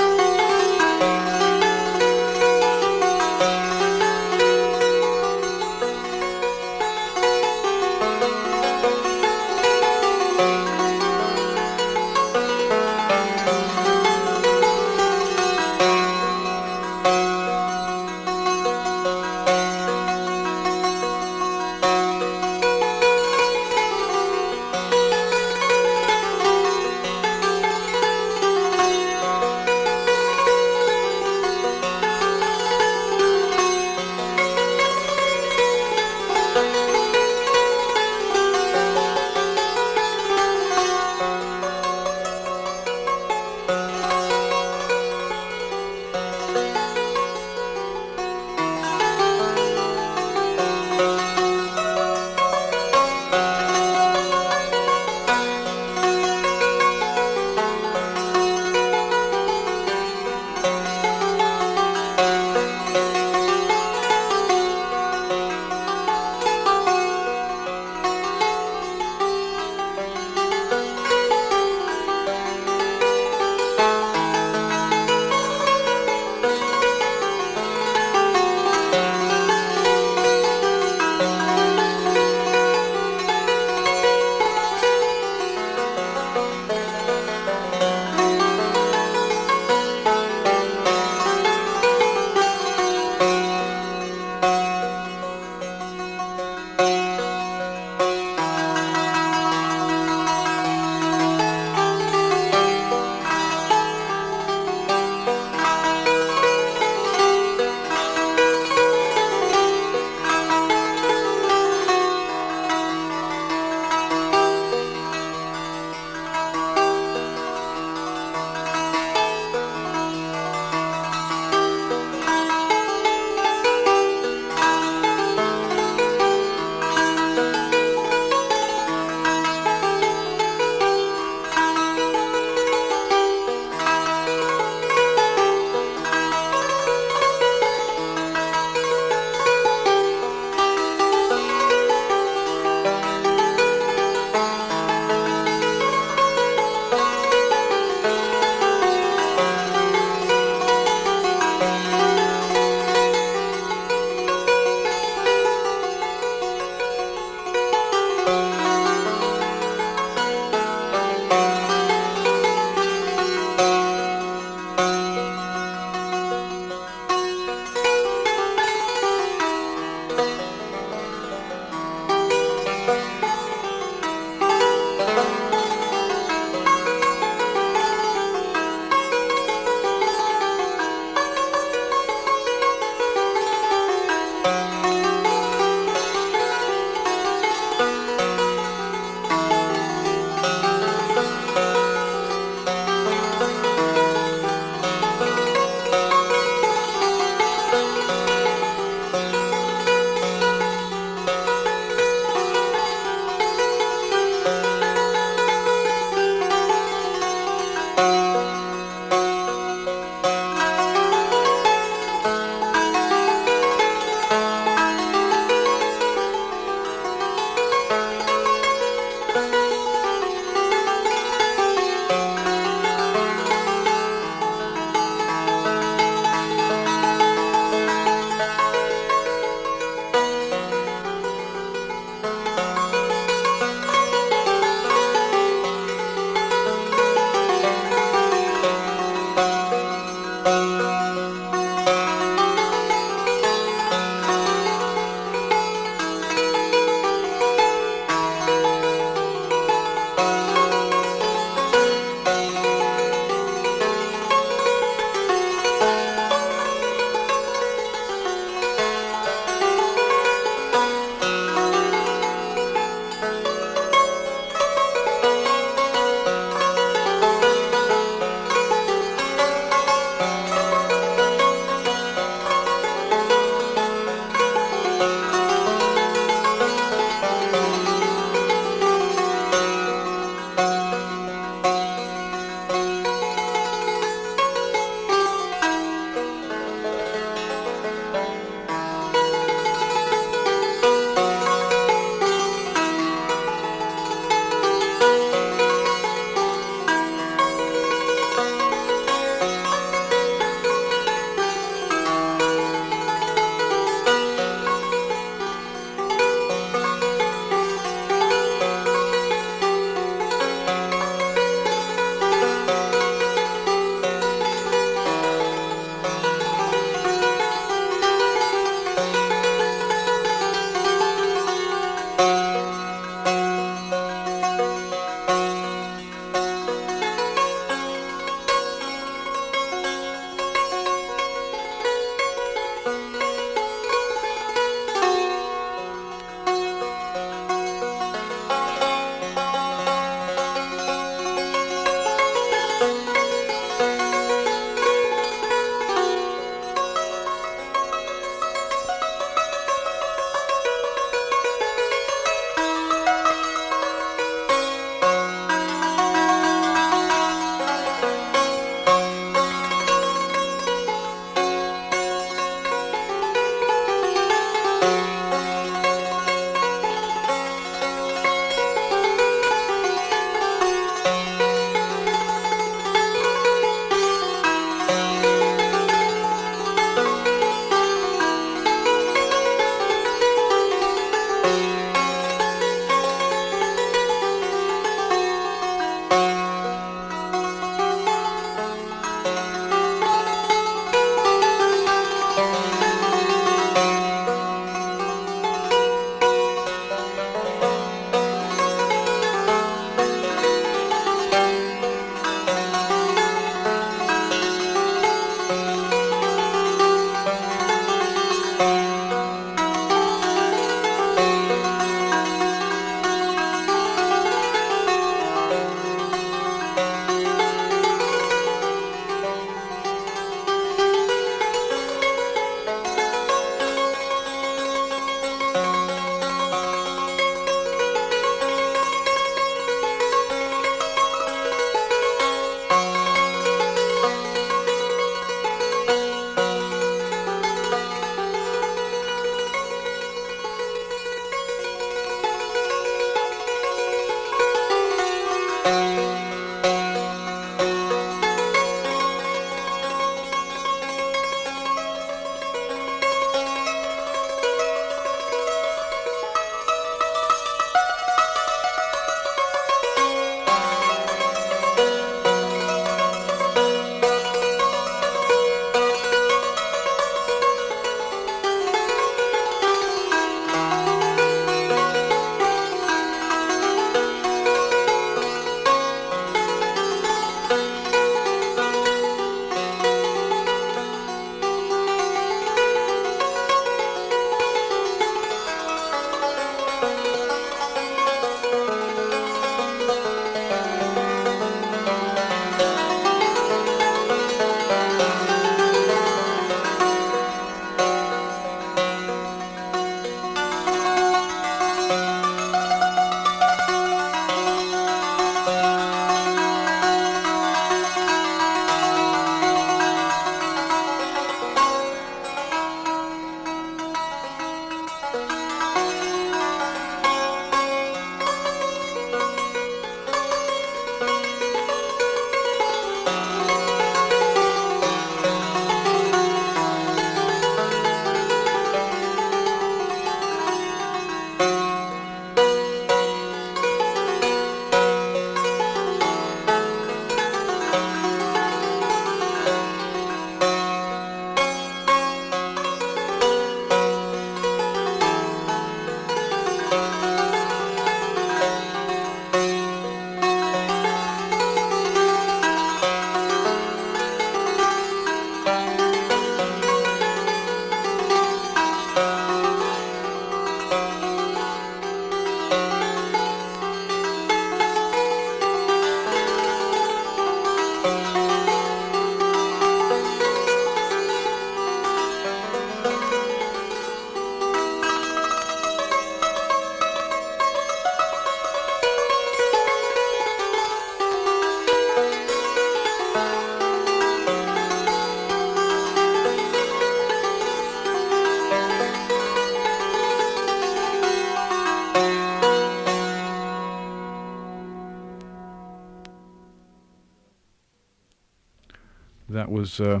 Was 599.70 599.86
uh, 599.86 600.00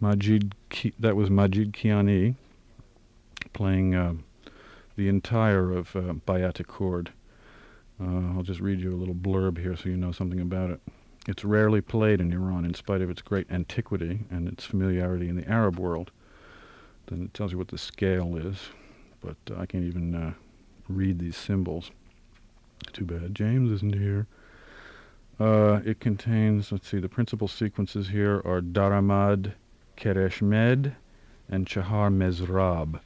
Majid. 0.00 0.56
Ki- 0.70 0.94
that 0.98 1.14
was 1.14 1.30
Majid 1.30 1.72
Kiani 1.72 2.34
playing 3.52 3.94
uh, 3.94 4.14
the 4.96 5.08
entire 5.08 5.70
of 5.70 5.94
uh, 5.94 6.14
Bayat 6.26 6.54
Kord. 6.66 7.10
Uh, 8.00 8.34
I'll 8.34 8.42
just 8.42 8.58
read 8.58 8.80
you 8.80 8.92
a 8.92 8.96
little 8.98 9.14
blurb 9.14 9.58
here 9.58 9.76
so 9.76 9.88
you 9.88 9.96
know 9.96 10.10
something 10.10 10.40
about 10.40 10.70
it. 10.70 10.80
It's 11.28 11.44
rarely 11.44 11.80
played 11.80 12.20
in 12.20 12.32
Iran 12.32 12.64
in 12.64 12.74
spite 12.74 13.02
of 13.02 13.08
its 13.08 13.22
great 13.22 13.48
antiquity 13.52 14.24
and 14.32 14.48
its 14.48 14.64
familiarity 14.64 15.28
in 15.28 15.36
the 15.36 15.48
Arab 15.48 15.78
world. 15.78 16.10
Then 17.06 17.22
it 17.22 17.34
tells 17.34 17.52
you 17.52 17.58
what 17.58 17.68
the 17.68 17.78
scale 17.78 18.36
is, 18.36 18.70
but 19.20 19.36
I 19.56 19.64
can't 19.64 19.84
even 19.84 20.12
uh, 20.12 20.32
read 20.88 21.20
these 21.20 21.36
symbols. 21.36 21.92
Too 22.92 23.04
bad 23.04 23.32
James 23.32 23.70
isn't 23.70 23.94
here. 23.94 24.26
Uh, 25.40 25.80
it 25.86 26.00
contains, 26.00 26.70
let's 26.70 26.86
see, 26.86 26.98
the 26.98 27.08
principal 27.08 27.48
sequences 27.48 28.08
here 28.08 28.42
are 28.44 28.60
Daramad, 28.60 29.54
Kereshmeh, 29.96 30.94
and 31.48 31.66
Chahar 31.66 32.10
Mezrab. 32.10 33.00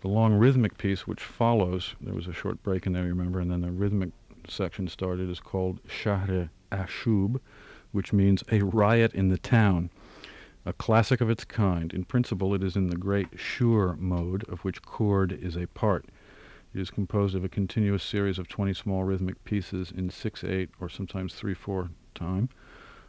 The 0.00 0.08
long 0.08 0.32
rhythmic 0.32 0.78
piece 0.78 1.06
which 1.06 1.22
follows, 1.22 1.94
there 2.00 2.14
was 2.14 2.26
a 2.26 2.32
short 2.32 2.62
break 2.62 2.86
in 2.86 2.94
there, 2.94 3.02
you 3.02 3.10
remember, 3.10 3.38
and 3.38 3.50
then 3.50 3.60
the 3.60 3.70
rhythmic 3.70 4.12
section 4.48 4.88
started, 4.88 5.28
is 5.28 5.40
called 5.40 5.78
Shahr 5.86 6.48
Ashub, 6.72 7.38
which 7.92 8.14
means 8.14 8.42
a 8.50 8.60
riot 8.62 9.12
in 9.12 9.28
the 9.28 9.36
town. 9.36 9.90
A 10.64 10.72
classic 10.72 11.20
of 11.20 11.28
its 11.28 11.44
kind. 11.44 11.92
In 11.92 12.06
principle, 12.06 12.54
it 12.54 12.62
is 12.62 12.76
in 12.76 12.86
the 12.86 12.96
great 12.96 13.28
Shur 13.36 13.94
mode, 13.96 14.48
of 14.48 14.60
which 14.64 14.80
Kord 14.80 15.38
is 15.38 15.54
a 15.54 15.66
part. 15.66 16.06
It 16.74 16.80
is 16.80 16.90
composed 16.90 17.36
of 17.36 17.44
a 17.44 17.48
continuous 17.48 18.02
series 18.02 18.36
of 18.36 18.48
20 18.48 18.74
small 18.74 19.04
rhythmic 19.04 19.44
pieces 19.44 19.92
in 19.96 20.10
6-8 20.10 20.70
or 20.80 20.88
sometimes 20.88 21.32
3-4 21.32 21.90
time, 22.16 22.48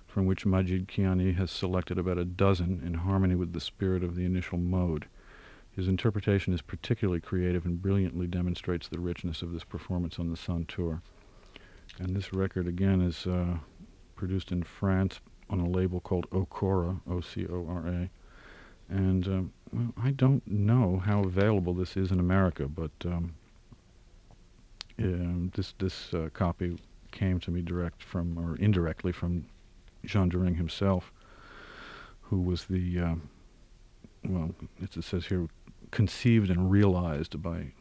from 0.05 0.27
which 0.27 0.45
Majid 0.45 0.87
Kiani 0.87 1.35
has 1.35 1.49
selected 1.49 1.97
about 1.97 2.19
a 2.19 2.25
dozen 2.25 2.83
in 2.85 2.93
harmony 2.93 3.33
with 3.33 3.53
the 3.53 3.59
spirit 3.59 4.03
of 4.03 4.15
the 4.15 4.23
initial 4.23 4.59
mode. 4.59 5.07
His 5.71 5.87
interpretation 5.87 6.53
is 6.53 6.61
particularly 6.61 7.19
creative 7.19 7.65
and 7.65 7.81
brilliantly 7.81 8.27
demonstrates 8.27 8.87
the 8.87 8.99
richness 8.99 9.41
of 9.41 9.51
this 9.51 9.63
performance 9.63 10.19
on 10.19 10.29
the 10.29 10.37
Santur. 10.37 11.01
And 11.97 12.15
this 12.15 12.33
record, 12.33 12.67
again, 12.67 13.01
is 13.01 13.25
uh, 13.25 13.57
produced 14.15 14.51
in 14.51 14.61
France 14.61 15.21
on 15.49 15.59
a 15.59 15.67
label 15.67 15.99
called 16.01 16.29
Ocora, 16.29 17.01
O-C-O-R-A. 17.09 18.11
And, 18.89 19.27
um, 19.27 19.53
well, 19.73 19.91
I 19.97 20.11
don't 20.11 20.45
know 20.45 21.01
how 21.03 21.23
available 21.23 21.73
this 21.73 21.97
is 21.97 22.11
in 22.11 22.19
America, 22.19 22.67
but 22.67 22.91
um, 23.05 23.33
um, 24.99 25.51
this 25.55 25.73
this 25.79 26.13
uh, 26.13 26.29
copy 26.33 26.77
came 27.11 27.39
to 27.39 27.51
me 27.51 27.61
direct 27.61 28.03
from 28.03 28.37
or 28.37 28.55
indirectly 28.57 29.11
from 29.11 29.45
Jean 30.05 30.29
During 30.29 30.55
himself, 30.55 31.11
who 32.21 32.41
was 32.41 32.65
the 32.65 32.99
uh, 32.99 33.15
well, 34.23 34.55
it 34.81 35.03
says 35.03 35.27
here 35.27 35.47
conceived 35.91 36.49
and 36.49 36.71
realized 36.71 37.41
by 37.41 37.71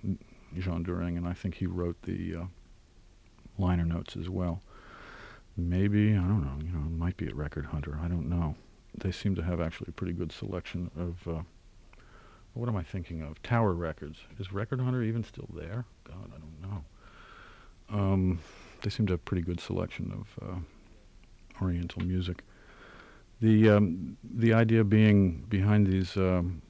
Jean 0.59 0.83
During, 0.83 1.17
and 1.17 1.27
I 1.27 1.33
think 1.33 1.57
he 1.57 1.67
wrote 1.67 2.01
the 2.03 2.37
uh, 2.37 2.45
liner 3.59 3.85
notes 3.85 4.17
as 4.17 4.29
well. 4.29 4.63
Maybe 5.57 6.13
I 6.13 6.23
don't 6.23 6.45
know. 6.45 6.65
You 6.65 6.73
know, 6.73 6.87
it 6.87 6.99
might 6.99 7.17
be 7.17 7.27
at 7.27 7.37
Record 7.37 7.67
Hunter. 7.67 7.99
I 8.03 8.09
don't 8.09 8.29
know. 8.29 8.57
They 8.97 9.13
seem 9.13 9.35
to 9.37 9.43
have 9.43 9.61
actually 9.61 9.89
a 9.91 9.93
pretty 9.93 10.13
good 10.13 10.33
selection 10.33 10.91
of. 10.97 11.29
Uh, 11.29 11.43
what 12.55 12.69
am 12.69 12.77
I 12.77 12.85
thinking 12.85 13.21
of? 13.21 13.43
Tower 13.43 13.73
Records. 13.73 14.21
Is 14.39 14.53
Record 14.53 14.81
Hunter 14.81 15.03
even 15.03 15.25
still 15.25 15.49
there? 15.53 15.85
God, 16.05 16.31
I 16.35 16.39
don't 16.39 16.63
know. 16.63 16.85
Um, 17.91 18.41
they 18.83 18.91
seem 18.91 19.07
to 19.07 19.13
have 19.13 19.21
a 19.21 19.23
pretty 19.23 19.43
good 19.43 19.61
selection 19.61 20.13
of 20.13 20.49
uh, 20.49 21.63
Oriental 21.63 22.03
music. 22.03 22.43
The 23.41 23.71
um, 23.71 24.17
the 24.23 24.53
idea 24.55 24.85
being 24.85 25.45
behind 25.49 25.87
these 25.87 26.17
um, 26.17 26.63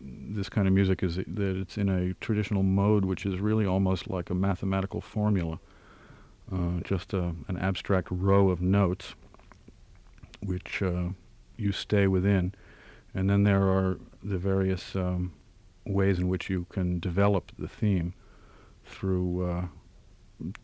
this 0.00 0.48
kind 0.48 0.66
of 0.66 0.74
music 0.74 1.02
is 1.02 1.16
that 1.16 1.56
it's 1.56 1.78
in 1.78 1.88
a 1.88 2.14
traditional 2.14 2.62
mode, 2.62 3.04
which 3.04 3.24
is 3.24 3.38
really 3.40 3.66
almost 3.66 4.08
like 4.08 4.30
a 4.30 4.34
mathematical 4.34 5.00
formula, 5.00 5.58
uh, 6.52 6.80
just 6.84 7.12
a, 7.12 7.34
an 7.48 7.56
abstract 7.58 8.08
row 8.10 8.50
of 8.50 8.60
notes, 8.60 9.14
which 10.42 10.82
uh, 10.82 11.08
you 11.56 11.72
stay 11.72 12.06
within, 12.06 12.52
and 13.14 13.30
then 13.30 13.44
there 13.44 13.62
are 13.62 13.98
the 14.22 14.38
various 14.38 14.96
um, 14.96 15.32
ways 15.86 16.18
in 16.18 16.28
which 16.28 16.50
you 16.50 16.66
can 16.70 16.98
develop 16.98 17.52
the 17.58 17.68
theme 17.68 18.14
through 18.84 19.48
uh, 19.48 19.66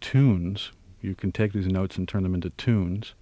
tunes. 0.00 0.72
You 1.00 1.14
can 1.14 1.33
take 1.33 1.52
these 1.52 1.66
notes 1.66 1.96
and 1.96 2.06
turn 2.09 2.22
them 2.22 2.35
into 2.35 2.50
tunes, 2.50 3.14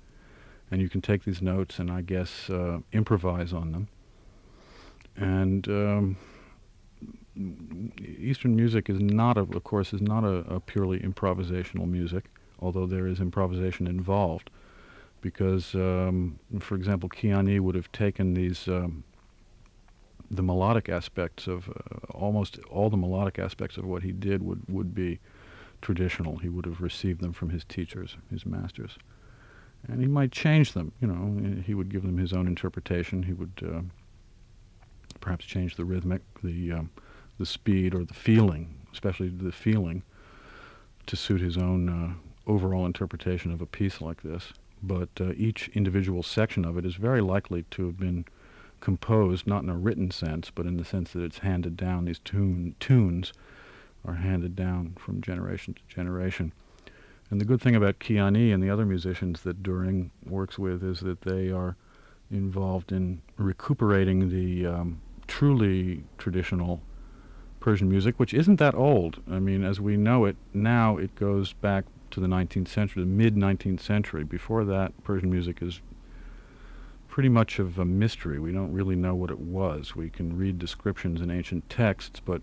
and 0.70 0.80
you 0.80 0.88
can 0.88 1.00
take 1.00 1.24
these 1.24 1.40
notes 1.40 1.78
and 1.78 1.90
I 1.90 2.02
guess 2.02 2.50
uh, 2.50 2.78
improvise 2.92 3.52
on 3.52 3.72
them. 3.72 3.88
And 5.16 5.68
um, 5.68 6.16
Eastern 7.98 8.56
music 8.56 8.88
is 8.88 9.00
not, 9.00 9.36
a, 9.36 9.40
of 9.40 9.64
course, 9.64 9.92
is 9.92 10.00
not 10.00 10.24
a, 10.24 10.54
a, 10.54 10.60
purely 10.60 11.00
improvisational 11.00 11.88
music, 11.88 12.26
although 12.60 12.86
there 12.86 13.06
is 13.06 13.20
improvisation 13.20 13.86
involved. 13.86 14.50
Because, 15.20 15.74
um, 15.74 16.38
for 16.60 16.76
example, 16.76 17.08
Kiani 17.08 17.58
would 17.58 17.74
have 17.74 17.90
taken 17.90 18.34
these 18.34 18.68
um, 18.68 19.02
the 20.30 20.42
melodic 20.42 20.88
aspects 20.88 21.46
of 21.46 21.68
uh, 21.68 21.72
almost 22.10 22.58
all 22.70 22.90
the 22.90 22.96
melodic 22.96 23.38
aspects 23.38 23.76
of 23.76 23.84
what 23.84 24.02
he 24.02 24.12
did 24.12 24.42
would 24.42 24.62
would 24.68 24.94
be 24.94 25.18
traditional. 25.80 26.38
He 26.38 26.48
would 26.48 26.66
have 26.66 26.80
received 26.80 27.20
them 27.20 27.32
from 27.32 27.50
his 27.50 27.64
teachers, 27.64 28.16
his 28.30 28.44
masters. 28.46 28.98
And 29.86 30.00
he 30.00 30.08
might 30.08 30.32
change 30.32 30.72
them, 30.72 30.92
you 31.00 31.06
know, 31.06 31.62
he 31.62 31.74
would 31.74 31.88
give 31.88 32.02
them 32.02 32.18
his 32.18 32.32
own 32.32 32.46
interpretation. 32.46 33.22
He 33.22 33.32
would 33.32 33.62
uh, 33.64 33.80
perhaps 35.20 35.44
change 35.44 35.76
the 35.76 35.84
rhythmic, 35.84 36.22
the, 36.42 36.72
um, 36.72 36.90
the 37.38 37.46
speed, 37.46 37.94
or 37.94 38.04
the 38.04 38.14
feeling, 38.14 38.74
especially 38.92 39.28
the 39.28 39.52
feeling, 39.52 40.02
to 41.06 41.16
suit 41.16 41.40
his 41.40 41.56
own 41.56 41.88
uh, 41.88 42.50
overall 42.50 42.86
interpretation 42.86 43.52
of 43.52 43.60
a 43.60 43.66
piece 43.66 44.00
like 44.00 44.22
this. 44.22 44.52
But 44.82 45.10
uh, 45.20 45.32
each 45.36 45.68
individual 45.74 46.22
section 46.22 46.64
of 46.64 46.76
it 46.76 46.84
is 46.84 46.96
very 46.96 47.20
likely 47.20 47.64
to 47.70 47.86
have 47.86 47.98
been 47.98 48.24
composed, 48.80 49.46
not 49.46 49.62
in 49.62 49.68
a 49.68 49.76
written 49.76 50.10
sense, 50.10 50.50
but 50.54 50.66
in 50.66 50.76
the 50.76 50.84
sense 50.84 51.12
that 51.12 51.22
it's 51.22 51.38
handed 51.38 51.76
down, 51.76 52.04
these 52.04 52.20
tune, 52.20 52.74
tunes 52.80 53.32
are 54.04 54.14
handed 54.14 54.56
down 54.56 54.96
from 54.98 55.20
generation 55.20 55.74
to 55.74 55.82
generation. 55.94 56.52
And 57.30 57.40
the 57.40 57.44
good 57.44 57.60
thing 57.60 57.76
about 57.76 57.98
Kiani 57.98 58.54
and 58.54 58.62
the 58.62 58.70
other 58.70 58.86
musicians 58.86 59.42
that 59.42 59.62
During 59.62 60.10
works 60.26 60.58
with 60.58 60.82
is 60.82 61.00
that 61.00 61.22
they 61.22 61.50
are 61.50 61.76
involved 62.30 62.92
in 62.92 63.20
recuperating 63.36 64.30
the 64.30 64.66
um, 64.66 65.00
truly 65.26 66.04
traditional 66.16 66.80
Persian 67.60 67.88
music, 67.88 68.18
which 68.18 68.32
isn't 68.32 68.56
that 68.56 68.74
old. 68.74 69.22
I 69.30 69.38
mean, 69.38 69.64
as 69.64 69.80
we 69.80 69.96
know 69.96 70.24
it 70.24 70.36
now, 70.54 70.96
it 70.96 71.14
goes 71.14 71.52
back 71.52 71.84
to 72.10 72.20
the 72.20 72.26
19th 72.26 72.68
century, 72.68 73.02
the 73.02 73.08
mid 73.08 73.34
19th 73.34 73.80
century. 73.80 74.24
Before 74.24 74.64
that, 74.64 74.92
Persian 75.04 75.30
music 75.30 75.60
is 75.60 75.80
pretty 77.08 77.28
much 77.28 77.58
of 77.58 77.78
a 77.78 77.84
mystery. 77.84 78.38
We 78.38 78.52
don't 78.52 78.72
really 78.72 78.96
know 78.96 79.14
what 79.14 79.30
it 79.30 79.40
was. 79.40 79.96
We 79.96 80.08
can 80.08 80.36
read 80.36 80.58
descriptions 80.58 81.20
in 81.20 81.30
ancient 81.30 81.68
texts, 81.68 82.20
but 82.24 82.40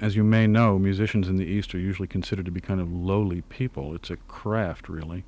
as 0.00 0.16
you 0.16 0.24
may 0.24 0.46
know, 0.46 0.78
musicians 0.78 1.28
in 1.28 1.36
the 1.36 1.44
East 1.44 1.74
are 1.74 1.78
usually 1.78 2.08
considered 2.08 2.44
to 2.46 2.50
be 2.50 2.60
kind 2.60 2.80
of 2.80 2.92
lowly 2.92 3.42
people. 3.42 3.94
It's 3.94 4.10
a 4.10 4.16
craft, 4.16 4.88
really, 4.88 5.24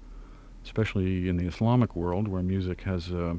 especially 0.64 1.28
in 1.28 1.36
the 1.36 1.46
Islamic 1.46 1.94
world, 1.94 2.28
where 2.28 2.42
music 2.42 2.82
has, 2.82 3.10
a, 3.10 3.36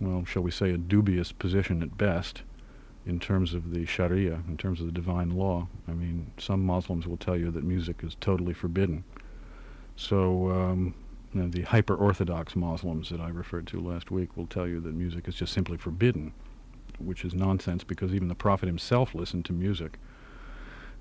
well, 0.00 0.24
shall 0.24 0.42
we 0.42 0.50
say, 0.50 0.70
a 0.70 0.78
dubious 0.78 1.32
position 1.32 1.82
at 1.82 1.98
best 1.98 2.42
in 3.04 3.18
terms 3.18 3.52
of 3.52 3.72
the 3.72 3.84
Sharia, 3.84 4.42
in 4.48 4.56
terms 4.56 4.80
of 4.80 4.86
the 4.86 4.92
divine 4.92 5.30
law. 5.30 5.68
I 5.88 5.92
mean, 5.92 6.32
some 6.38 6.64
Muslims 6.64 7.06
will 7.06 7.16
tell 7.16 7.36
you 7.36 7.50
that 7.50 7.64
music 7.64 8.02
is 8.02 8.16
totally 8.20 8.54
forbidden. 8.54 9.04
So, 9.96 10.50
um, 10.50 10.94
you 11.34 11.42
know, 11.42 11.48
the 11.48 11.62
hyper 11.62 11.94
Orthodox 11.94 12.54
Muslims 12.56 13.10
that 13.10 13.20
I 13.20 13.28
referred 13.28 13.66
to 13.68 13.80
last 13.80 14.10
week 14.10 14.36
will 14.36 14.46
tell 14.46 14.66
you 14.66 14.80
that 14.80 14.94
music 14.94 15.28
is 15.28 15.34
just 15.34 15.52
simply 15.52 15.76
forbidden, 15.76 16.32
which 16.98 17.24
is 17.24 17.34
nonsense 17.34 17.84
because 17.84 18.14
even 18.14 18.28
the 18.28 18.34
Prophet 18.34 18.66
himself 18.66 19.14
listened 19.14 19.44
to 19.46 19.52
music 19.52 19.98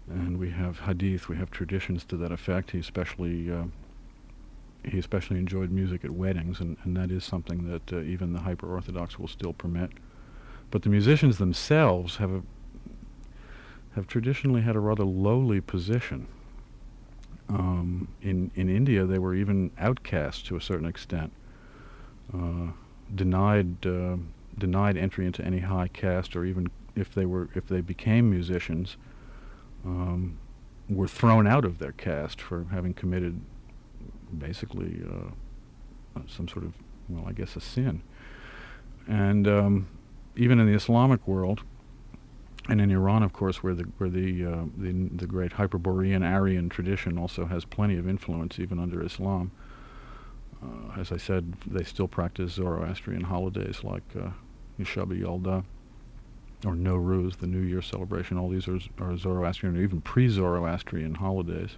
and 0.10 0.38
we 0.38 0.50
have 0.50 0.80
hadith, 0.80 1.30
we 1.30 1.38
have 1.38 1.52
traditions 1.52 2.04
to 2.06 2.18
that 2.18 2.32
effect. 2.32 2.72
He 2.72 2.80
especially 2.80 3.52
uh, 3.52 3.64
he 4.84 4.98
especially 4.98 5.38
enjoyed 5.38 5.72
music 5.72 6.04
at 6.04 6.12
weddings, 6.12 6.60
and, 6.60 6.78
and 6.84 6.98
that 6.98 7.12
is 7.12 7.24
something 7.24 7.70
that 7.70 7.94
uh, 7.94 8.02
even 8.02 8.34
the 8.34 8.40
hyper 8.40 8.68
orthodox 8.68 9.20
will 9.20 9.28
still 9.28 9.54
permit. 9.54 9.92
But 10.72 10.82
the 10.82 10.90
musicians 10.90 11.38
themselves 11.38 12.18
have 12.18 12.32
a, 12.32 12.42
have 13.96 14.08
traditionally 14.08 14.62
had 14.62 14.76
a 14.76 14.80
rather 14.80 15.04
lowly 15.04 15.62
position. 15.62 16.28
Um, 17.50 18.08
in 18.22 18.52
in 18.56 18.70
India, 18.70 19.06
they 19.06 19.20
were 19.20 19.36
even 19.36 19.72
outcast 19.78 20.46
to 20.48 20.56
a 20.56 20.62
certain 20.62 20.88
extent, 20.88 21.32
uh, 22.34 22.72
denied 23.14 23.86
uh, 23.86 24.18
denied 24.58 24.98
entry 24.98 25.26
into 25.26 25.44
any 25.46 25.60
high 25.60 25.90
caste, 25.90 26.36
or 26.36 26.46
even 26.46 26.72
if 26.96 27.14
they 27.14 27.26
were 27.26 27.50
if 27.54 27.68
they 27.68 27.82
became 27.82 28.30
musicians 28.30 28.98
um, 29.86 30.38
were 30.89 31.08
thrown 31.08 31.48
out 31.48 31.65
of 31.65 31.80
their 31.80 31.94
caste 31.94 32.41
for 32.41 32.65
having 32.72 32.94
committed 32.94 33.39
basically 34.38 35.02
uh, 35.10 36.22
some 36.28 36.48
sort 36.48 36.65
of, 36.65 36.74
well, 37.10 37.26
I 37.28 37.34
guess 37.34 37.56
a 37.56 37.62
sin. 37.62 38.02
and 39.08 39.48
um, 39.48 39.88
even 40.36 40.60
in 40.60 40.67
the 40.67 40.74
Islamic 40.74 41.28
world, 41.28 41.62
and 42.70 42.80
in 42.80 42.91
Iran, 42.91 43.24
of 43.24 43.34
course, 43.34 43.63
where 43.63 43.74
the 43.74 43.84
where 43.98 44.10
the 44.10 44.46
uh, 44.46 44.63
the, 44.78 44.91
the 45.15 45.26
great 45.26 45.54
Hyperborean 45.54 46.24
Aryan 46.24 46.70
tradition 46.70 47.17
also 47.17 47.46
has 47.46 47.65
plenty 47.65 47.98
of 47.98 48.08
influence, 48.08 48.60
even 48.60 48.80
under 48.80 49.04
Islam. 49.04 49.52
Uh, 50.62 51.00
as 51.00 51.12
I 51.12 51.17
said, 51.17 51.54
they 51.65 51.84
still 51.84 52.08
practice 52.08 52.54
Zoroastrian 52.54 53.24
holidays 53.24 53.84
like 53.84 54.04
uh, 54.15 54.30
or 56.65 56.74
Nowruz, 56.74 57.38
the 57.38 57.47
New 57.47 57.62
Year 57.62 57.82
celebration. 57.82 58.38
All 58.38 58.50
these 58.50 58.67
are, 58.67 58.80
are 59.00 59.17
Zoroastrian 59.17 59.78
or 59.78 59.82
even 59.82 60.02
pre-Zoroastrian 60.02 61.15
holidays. 61.15 61.78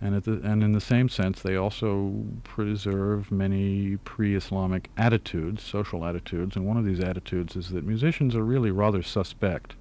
And, 0.00 0.22
the, 0.22 0.40
and 0.44 0.62
in 0.62 0.72
the 0.72 0.80
same 0.80 1.08
sense, 1.08 1.40
they 1.40 1.56
also 1.56 2.12
preserve 2.44 3.32
many 3.32 3.96
pre-Islamic 4.04 4.90
attitudes, 4.96 5.62
social 5.62 6.04
attitudes. 6.04 6.56
And 6.56 6.66
one 6.66 6.76
of 6.76 6.84
these 6.84 7.00
attitudes 7.00 7.56
is 7.56 7.70
that 7.70 7.84
musicians 7.84 8.36
are 8.36 8.44
really 8.44 8.70
rather 8.70 9.02
suspect. 9.02 9.74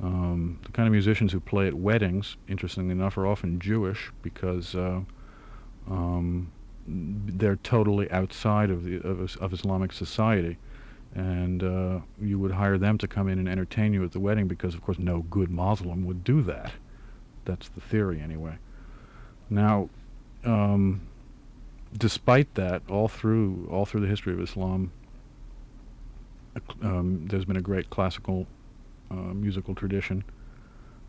Um, 0.00 0.60
the 0.62 0.72
kind 0.72 0.86
of 0.86 0.92
musicians 0.92 1.32
who 1.32 1.40
play 1.40 1.66
at 1.66 1.74
weddings, 1.74 2.36
interestingly 2.48 2.92
enough, 2.92 3.16
are 3.18 3.26
often 3.26 3.58
Jewish 3.58 4.12
because 4.22 4.74
uh, 4.74 5.00
um, 5.90 6.52
they're 6.86 7.56
totally 7.56 8.10
outside 8.10 8.70
of 8.70 8.84
the 8.84 8.96
of, 8.98 9.36
of 9.38 9.52
Islamic 9.52 9.92
society, 9.92 10.58
and 11.16 11.62
uh, 11.62 12.00
you 12.20 12.38
would 12.38 12.50
hire 12.50 12.76
them 12.76 12.98
to 12.98 13.08
come 13.08 13.26
in 13.26 13.38
and 13.38 13.48
entertain 13.48 13.94
you 13.94 14.04
at 14.04 14.12
the 14.12 14.20
wedding 14.20 14.46
because, 14.46 14.74
of 14.74 14.82
course, 14.82 14.98
no 14.98 15.22
good 15.30 15.50
Muslim 15.50 16.04
would 16.04 16.22
do 16.22 16.42
that. 16.42 16.72
That's 17.46 17.70
the 17.70 17.80
theory, 17.80 18.20
anyway. 18.20 18.58
Now, 19.48 19.88
um, 20.44 21.00
despite 21.96 22.54
that, 22.56 22.82
all 22.90 23.08
through 23.08 23.66
all 23.70 23.86
through 23.86 24.02
the 24.02 24.06
history 24.06 24.34
of 24.34 24.40
Islam, 24.40 24.92
um, 26.82 27.26
there's 27.28 27.46
been 27.46 27.56
a 27.56 27.62
great 27.62 27.88
classical 27.88 28.46
uh, 29.10 29.14
musical 29.14 29.74
tradition, 29.74 30.22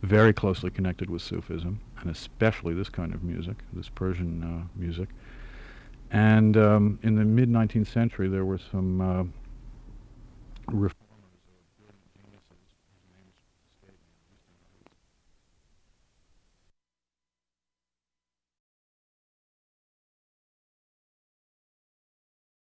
very 0.04 0.32
closely 0.32 0.70
connected 0.70 1.10
with 1.10 1.22
Sufism, 1.22 1.82
and 2.00 2.10
especially 2.10 2.74
this 2.74 2.88
kind 2.88 3.14
of 3.14 3.24
music, 3.24 3.58
this 3.74 3.90
Persian 3.90 4.42
uh, 4.42 4.80
music. 4.80 5.10
And 6.12 6.56
um, 6.56 7.00
in 7.04 7.16
the 7.16 7.26
mid 7.26 7.50
19th 7.50 7.88
century, 7.88 8.30
there 8.30 8.46
were 8.46 8.60
some 8.72 9.34
uh, 10.68 11.07